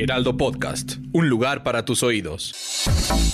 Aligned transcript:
Heraldo 0.00 0.36
Podcast, 0.36 0.98
un 1.12 1.28
lugar 1.28 1.64
para 1.64 1.84
tus 1.84 2.04
oídos. 2.04 2.54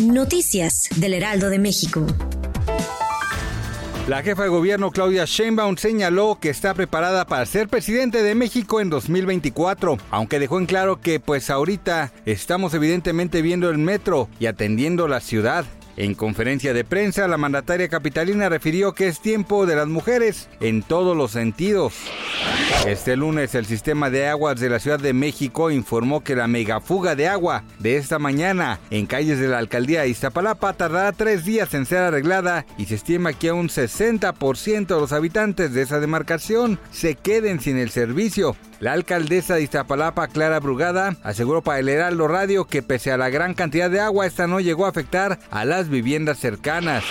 Noticias 0.00 0.88
del 0.94 1.14
Heraldo 1.14 1.50
de 1.50 1.58
México. 1.58 2.06
La 4.06 4.22
jefa 4.22 4.44
de 4.44 4.48
gobierno 4.48 4.92
Claudia 4.92 5.24
Sheinbaum 5.24 5.76
señaló 5.76 6.38
que 6.40 6.50
está 6.50 6.74
preparada 6.74 7.26
para 7.26 7.46
ser 7.46 7.68
presidente 7.68 8.22
de 8.22 8.36
México 8.36 8.80
en 8.80 8.90
2024, 8.90 9.98
aunque 10.10 10.38
dejó 10.38 10.58
en 10.58 10.66
claro 10.66 11.00
que 11.00 11.18
pues 11.18 11.50
ahorita 11.50 12.12
estamos 12.26 12.74
evidentemente 12.74 13.42
viendo 13.42 13.68
el 13.68 13.78
metro 13.78 14.28
y 14.38 14.46
atendiendo 14.46 15.08
la 15.08 15.20
ciudad. 15.20 15.64
En 15.96 16.14
conferencia 16.14 16.72
de 16.72 16.84
prensa, 16.84 17.28
la 17.28 17.36
mandataria 17.36 17.88
capitalina 17.88 18.48
refirió 18.48 18.92
que 18.92 19.08
es 19.08 19.20
tiempo 19.20 19.66
de 19.66 19.76
las 19.76 19.88
mujeres 19.88 20.48
en 20.60 20.82
todos 20.82 21.16
los 21.16 21.32
sentidos. 21.32 21.94
Este 22.86 23.14
lunes, 23.16 23.54
el 23.54 23.66
sistema 23.66 24.08
de 24.08 24.26
aguas 24.26 24.58
de 24.58 24.70
la 24.70 24.80
Ciudad 24.80 24.98
de 24.98 25.12
México 25.12 25.70
informó 25.70 26.24
que 26.24 26.34
la 26.34 26.48
megafuga 26.48 27.14
de 27.14 27.28
agua 27.28 27.62
de 27.78 27.96
esta 27.96 28.18
mañana 28.18 28.80
en 28.90 29.06
calles 29.06 29.38
de 29.38 29.48
la 29.48 29.58
alcaldía 29.58 30.06
Iztapalapa 30.06 30.72
tardará 30.72 31.12
tres 31.12 31.44
días 31.44 31.74
en 31.74 31.86
ser 31.86 31.98
arreglada 31.98 32.64
y 32.78 32.86
se 32.86 32.96
estima 32.96 33.34
que 33.34 33.52
un 33.52 33.68
60% 33.68 34.86
de 34.86 35.00
los 35.00 35.12
habitantes 35.12 35.74
de 35.74 35.82
esa 35.82 36.00
demarcación 36.00 36.78
se 36.90 37.14
queden 37.14 37.60
sin 37.60 37.76
el 37.76 37.90
servicio. 37.90 38.56
La 38.82 38.94
alcaldesa 38.94 39.54
de 39.54 39.62
Iztapalapa, 39.62 40.26
Clara 40.26 40.58
Brugada, 40.58 41.14
aseguró 41.22 41.62
para 41.62 41.78
el 41.78 41.88
Heraldo 41.88 42.26
Radio 42.26 42.64
que 42.64 42.82
pese 42.82 43.12
a 43.12 43.16
la 43.16 43.30
gran 43.30 43.54
cantidad 43.54 43.88
de 43.88 44.00
agua, 44.00 44.26
esta 44.26 44.48
no 44.48 44.58
llegó 44.58 44.86
a 44.86 44.88
afectar 44.88 45.38
a 45.52 45.64
las 45.64 45.88
viviendas 45.88 46.40
cercanas. 46.40 47.04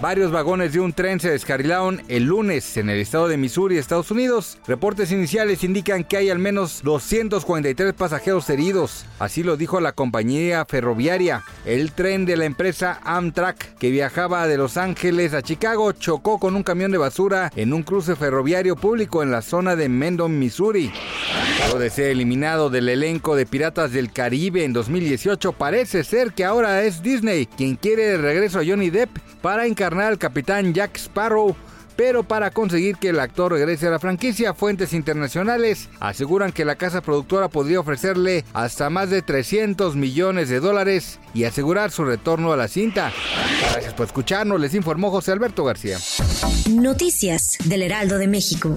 Varios 0.00 0.30
vagones 0.30 0.72
de 0.72 0.78
un 0.78 0.92
tren 0.92 1.18
se 1.18 1.30
descarrilaron 1.30 2.02
el 2.06 2.24
lunes 2.24 2.76
en 2.76 2.88
el 2.88 3.00
estado 3.00 3.26
de 3.26 3.36
Missouri, 3.36 3.78
Estados 3.78 4.12
Unidos. 4.12 4.58
Reportes 4.66 5.10
iniciales 5.10 5.64
indican 5.64 6.04
que 6.04 6.16
hay 6.16 6.30
al 6.30 6.38
menos 6.38 6.82
243 6.84 7.94
pasajeros 7.94 8.48
heridos. 8.48 9.06
Así 9.18 9.42
lo 9.42 9.56
dijo 9.56 9.80
la 9.80 9.92
compañía 9.92 10.64
ferroviaria. 10.64 11.42
El 11.64 11.90
tren 11.90 12.26
de 12.26 12.36
la 12.36 12.44
empresa 12.44 13.00
Amtrak, 13.02 13.76
que 13.78 13.90
viajaba 13.90 14.46
de 14.46 14.56
Los 14.56 14.76
Ángeles 14.76 15.34
a 15.34 15.42
Chicago, 15.42 15.90
chocó 15.90 16.38
con 16.38 16.54
un 16.54 16.62
camión 16.62 16.92
de 16.92 16.98
basura 16.98 17.50
en 17.56 17.72
un 17.72 17.82
cruce 17.82 18.14
ferroviario 18.14 18.76
público 18.76 19.24
en 19.24 19.32
la 19.32 19.42
zona 19.42 19.74
de 19.74 19.88
Mendon, 19.88 20.38
Missouri. 20.38 20.87
Luego 21.60 21.78
de 21.78 21.90
ser 21.90 22.10
eliminado 22.10 22.70
del 22.70 22.88
elenco 22.88 23.36
de 23.36 23.46
Piratas 23.46 23.92
del 23.92 24.12
Caribe 24.12 24.64
en 24.64 24.72
2018, 24.72 25.52
parece 25.52 26.04
ser 26.04 26.32
que 26.32 26.44
ahora 26.44 26.82
es 26.82 27.02
Disney 27.02 27.46
quien 27.46 27.76
quiere 27.76 28.04
de 28.04 28.18
regreso 28.18 28.60
a 28.60 28.64
Johnny 28.64 28.90
Depp 28.90 29.18
para 29.42 29.66
encarnar 29.66 30.06
al 30.06 30.18
capitán 30.18 30.74
Jack 30.74 30.96
Sparrow. 30.96 31.56
Pero 31.98 32.22
para 32.22 32.52
conseguir 32.52 32.96
que 32.96 33.08
el 33.08 33.18
actor 33.18 33.50
regrese 33.50 33.88
a 33.88 33.90
la 33.90 33.98
franquicia, 33.98 34.54
fuentes 34.54 34.92
internacionales 34.92 35.88
aseguran 35.98 36.52
que 36.52 36.64
la 36.64 36.76
casa 36.76 37.02
productora 37.02 37.48
podría 37.48 37.80
ofrecerle 37.80 38.44
hasta 38.52 38.88
más 38.88 39.10
de 39.10 39.20
300 39.20 39.96
millones 39.96 40.48
de 40.48 40.60
dólares 40.60 41.18
y 41.34 41.42
asegurar 41.42 41.90
su 41.90 42.04
retorno 42.04 42.52
a 42.52 42.56
la 42.56 42.68
cinta. 42.68 43.12
Gracias 43.72 43.94
por 43.94 44.06
escucharnos, 44.06 44.60
les 44.60 44.74
informó 44.74 45.10
José 45.10 45.32
Alberto 45.32 45.64
García. 45.64 45.98
Noticias 46.70 47.58
del 47.64 47.82
Heraldo 47.82 48.18
de 48.18 48.28
México. 48.28 48.76